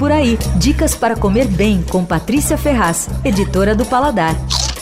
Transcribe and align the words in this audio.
Por 0.00 0.10
Aí. 0.10 0.38
Dicas 0.56 0.94
para 0.94 1.14
comer 1.14 1.46
bem 1.46 1.82
com 1.82 2.06
Patrícia 2.06 2.56
Ferraz, 2.56 3.06
editora 3.22 3.74
do 3.74 3.84
Paladar. 3.84 4.34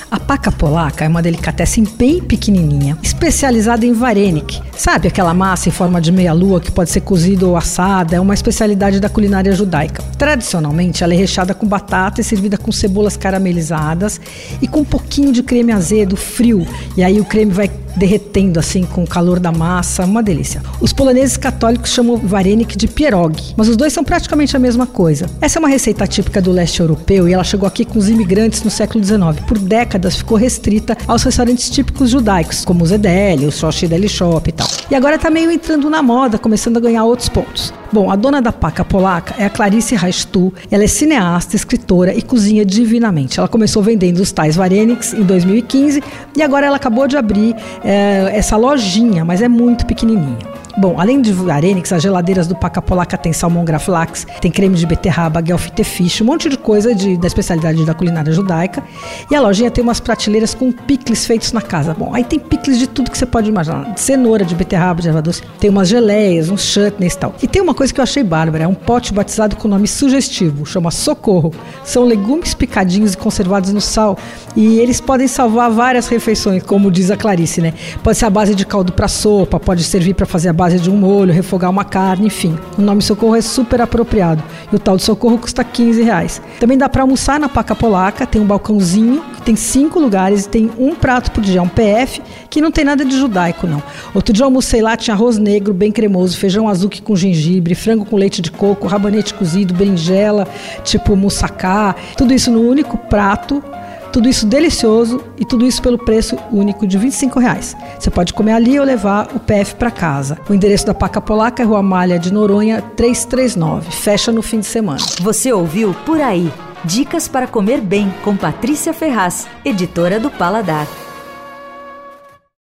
A 0.08 0.21
paca 0.21 0.52
polaca 0.52 1.04
é 1.04 1.08
uma 1.08 1.21
delicatessen 1.21 1.83
bem 1.98 2.22
pequenininha, 2.22 2.96
especializada 3.03 3.85
em 3.85 3.93
varenik. 3.93 4.62
Sabe 4.79 5.09
aquela 5.09 5.35
massa 5.35 5.69
em 5.69 5.72
forma 5.72 6.01
de 6.01 6.12
meia-lua 6.12 6.61
que 6.61 6.71
pode 6.71 6.88
ser 6.91 7.01
cozida 7.01 7.45
ou 7.45 7.57
assada? 7.57 8.14
É 8.14 8.21
uma 8.21 8.32
especialidade 8.32 9.01
da 9.01 9.09
culinária 9.09 9.53
judaica. 9.53 10.04
Tradicionalmente, 10.16 11.02
ela 11.02 11.12
é 11.12 11.16
recheada 11.16 11.52
com 11.52 11.66
batata 11.66 12.20
e 12.20 12.25
servida 12.25 12.57
com 12.57 12.70
cebolas 12.70 13.16
caramelizadas 13.16 14.20
e 14.62 14.69
com 14.69 14.83
um 14.83 14.84
pouquinho 14.84 15.33
de 15.33 15.43
creme 15.43 15.73
azedo 15.73 16.16
frio. 16.16 16.64
E 16.96 17.02
aí 17.02 17.20
o 17.20 17.25
creme 17.25 17.51
vai 17.51 17.69
derretendo 17.96 18.61
assim 18.61 18.84
com 18.84 19.02
o 19.02 19.06
calor 19.06 19.41
da 19.41 19.51
massa, 19.51 20.05
uma 20.05 20.23
delícia. 20.23 20.62
Os 20.80 20.92
poloneses 20.92 21.37
católicos 21.37 21.91
chamam 21.91 22.16
varenik 22.16 22.77
de 22.77 22.87
pierog, 22.87 23.37
mas 23.56 23.69
os 23.69 23.77
dois 23.77 23.92
são 23.92 24.05
praticamente 24.05 24.56
a 24.56 24.60
mesma 24.60 24.87
coisa. 24.87 25.27
Essa 25.41 25.59
é 25.59 25.60
uma 25.60 25.69
receita 25.69 26.06
típica 26.06 26.41
do 26.41 26.52
leste 26.52 26.80
europeu 26.80 27.29
e 27.29 27.33
ela 27.33 27.45
chegou 27.45 27.66
aqui 27.66 27.84
com 27.84 27.98
os 27.98 28.09
imigrantes 28.09 28.62
no 28.62 28.70
século 28.70 29.02
XIX. 29.02 29.45
Por 29.47 29.59
décadas 29.59 30.16
ficou 30.16 30.38
restrita 30.38 30.97
aos 31.09 31.24
restaurantes 31.24 31.69
típicos 31.69 32.10
judaicos, 32.10 32.65
como 32.65 32.84
o 32.84 32.87
Zedeli, 32.87 33.47
o 33.47 33.52
Shoshi 33.52 33.88
Deli 33.88 34.09
Shop 34.09 34.48
e 34.48 34.52
tal. 34.52 34.67
E 34.90 34.95
agora 34.95 35.16
está 35.16 35.30
meio 35.30 35.50
entrando 35.50 35.90
na 35.90 36.02
moda, 36.02 36.38
começando 36.38 36.78
a 36.78 36.80
ganhar 36.80 37.04
outros 37.04 37.28
pontos. 37.28 37.72
Bom, 37.92 38.10
a 38.10 38.16
dona 38.16 38.42
da 38.42 38.52
paca 38.52 38.84
polaca 38.84 39.34
é 39.38 39.46
a 39.46 39.50
Clarice 39.50 39.94
Reistu. 39.94 40.52
Ela 40.70 40.84
é 40.84 40.86
cineasta, 40.86 41.56
escritora 41.56 42.14
e 42.14 42.22
cozinha 42.22 42.64
divinamente. 42.64 43.38
Ela 43.38 43.48
começou 43.48 43.82
vendendo 43.82 44.18
os 44.20 44.32
tais 44.32 44.56
vareniks 44.56 45.14
em 45.14 45.22
2015 45.22 46.02
e 46.36 46.42
agora 46.42 46.66
ela 46.66 46.77
acabou 46.77 47.06
de 47.08 47.16
abrir 47.16 47.54
é, 47.82 48.30
essa 48.34 48.56
lojinha, 48.56 49.24
mas 49.24 49.42
é 49.42 49.48
muito 49.48 49.86
pequenininha. 49.86 50.58
Bom, 50.78 51.00
além 51.00 51.20
de 51.20 51.34
Arenix, 51.50 51.92
as 51.92 52.00
geladeiras 52.00 52.46
do 52.46 52.55
Paca 52.55 52.80
Polaca 52.80 53.19
tem 53.19 53.32
salmão 53.32 53.64
graflax, 53.64 54.24
tem 54.41 54.48
creme 54.48 54.77
de 54.77 54.86
beterraba, 54.86 55.41
guelfite 55.41 55.82
fish, 55.82 56.20
um 56.20 56.27
monte 56.27 56.48
de 56.48 56.56
coisa 56.56 56.95
de, 56.95 57.16
da 57.16 57.27
especialidade 57.27 57.84
da 57.84 57.92
culinária 57.92 58.32
judaica. 58.32 58.84
E 59.28 59.34
a 59.34 59.41
lojinha 59.41 59.72
tem 59.72 59.83
umas 59.83 59.98
prateleiras 59.98 60.55
com 60.55 60.70
picles 60.70 61.27
feitos 61.27 61.53
na 61.53 61.61
casa. 61.61 61.97
Bom, 61.98 62.14
aí 62.14 62.22
tem 62.22 62.38
picles 62.38 62.78
de 62.78 62.86
tudo 62.86 63.11
que 63.11 63.19
você 63.19 63.27
pode 63.27 63.48
imaginar. 63.48 63.92
De 63.92 64.00
cenoura, 64.00 64.44
de 64.44 64.55
beterraba, 64.55 65.03
de 65.03 65.08
erva 65.08 65.20
doce. 65.20 65.42
Tem 65.58 65.69
umas 65.69 65.88
geleias, 65.88 66.48
uns 66.48 66.62
chutneys 66.62 67.14
e 67.14 67.19
tal. 67.19 67.34
E 67.42 67.48
tem 67.48 67.60
uma 67.60 67.75
coisa 67.75 67.92
que 67.92 67.98
eu 67.98 68.05
achei 68.05 68.22
bárbara, 68.22 68.62
é 68.62 68.69
um 68.69 68.75
pote 68.75 69.12
batizado 69.12 69.56
com 69.56 69.66
nome 69.66 69.88
sugestivo, 69.88 70.64
chama 70.64 70.92
Socorro. 70.92 71.53
São 71.83 72.05
legumes 72.05 72.55
picadinhos 72.55 73.14
e 73.14 73.16
conservados 73.16 73.72
no 73.72 73.81
sal. 73.81 74.16
E 74.55 74.78
eles 74.78 75.00
podem 75.00 75.27
salvar 75.27 75.72
várias 75.72 76.06
refeições, 76.06 76.62
como 76.62 76.88
diz 76.88 77.10
a 77.10 77.16
Clarice, 77.16 77.60
né? 77.60 77.75
Pode 78.00 78.16
ser 78.16 78.27
a 78.27 78.31
base 78.31 78.55
de 78.55 78.64
caldo 78.64 78.92
para 78.92 79.08
sopa, 79.08 79.58
pode 79.58 79.83
servir 79.83 80.14
para 80.14 80.25
fazer 80.25 80.50
a 80.50 80.53
base 80.53 80.67
base 80.69 80.78
de 80.80 80.91
um 80.91 80.97
molho, 80.97 81.33
refogar 81.33 81.70
uma 81.70 81.84
carne, 81.84 82.27
enfim. 82.27 82.58
O 82.77 82.83
nome 82.83 83.00
socorro 83.00 83.34
é 83.34 83.41
super 83.41 83.80
apropriado. 83.80 84.42
E 84.70 84.77
o 84.77 84.78
tal 84.78 84.98
de 84.98 85.02
socorro 85.02 85.38
custa 85.38 85.64
15 85.64 86.02
reais. 86.02 86.42
Também 86.60 86.77
dá 86.77 86.91
para 86.91 87.02
almoçar 87.02 87.41
na 87.41 87.48
Paca 87.48 87.75
Polaca, 87.75 88.27
tem 88.27 88.41
um 88.41 88.44
balcãozinho, 88.44 89.22
que 89.36 89.42
tem 89.42 89.56
cinco 89.56 89.98
lugares 89.98 90.44
e 90.44 90.48
tem 90.48 90.70
um 90.78 90.94
prato 90.94 91.30
por 91.30 91.42
dia, 91.42 91.62
um 91.62 91.69
PF, 91.69 92.20
que 92.50 92.60
não 92.60 92.70
tem 92.70 92.84
nada 92.84 93.02
de 93.02 93.16
judaico, 93.16 93.66
não. 93.66 93.83
Outro 94.14 94.34
dia 94.34 94.42
eu 94.42 94.47
almocei 94.47 94.83
lá, 94.83 94.94
tinha 94.94 95.14
arroz 95.14 95.38
negro, 95.38 95.72
bem 95.72 95.91
cremoso, 95.91 96.36
feijão 96.36 96.69
azuki 96.69 97.00
com 97.00 97.16
gengibre, 97.16 97.75
frango 97.75 98.05
com 98.05 98.16
leite 98.16 98.42
de 98.42 98.50
coco, 98.50 98.86
rabanete 98.86 99.32
cozido, 99.32 99.72
berinjela, 99.72 100.47
tipo 100.84 101.16
moussaka, 101.16 101.97
tudo 102.14 102.34
isso 102.34 102.50
no 102.50 102.60
único 102.60 102.98
prato 102.98 103.64
tudo 104.12 104.28
isso 104.28 104.47
delicioso 104.47 105.23
e 105.39 105.45
tudo 105.45 105.67
isso 105.67 105.81
pelo 105.83 105.98
preço 105.98 106.37
único 106.51 106.87
de 106.87 106.98
25 106.98 107.39
reais. 107.39 107.77
Você 107.98 108.11
pode 108.11 108.33
comer 108.33 108.53
ali 108.53 108.78
ou 108.78 108.84
levar 108.84 109.28
o 109.34 109.41
PF 109.41 109.75
para 109.77 109.91
casa. 109.91 110.39
O 110.48 110.55
endereço 110.55 110.87
da 110.87 110.95
Paca 110.95 111.20
Polaca 111.20 111.62
é 111.62 111.67
Rua 111.67 111.83
Malha 111.83 112.19
de 112.19 112.33
Noronha 112.33 112.83
339. 112.97 113.91
Fecha 113.91 114.33
no 114.33 114.42
fim 114.42 114.61
de 114.61 114.67
semana. 114.67 115.05
Você 115.20 115.53
ouviu 115.53 115.95
Por 116.05 116.20
Aí. 116.20 116.53
Dicas 116.84 117.27
para 117.27 117.47
comer 117.47 117.81
bem 117.81 118.12
com 118.23 118.37
Patrícia 118.37 118.92
Ferraz, 118.92 119.48
editora 119.65 120.20
do 120.20 120.31
Paladar. 120.31 120.87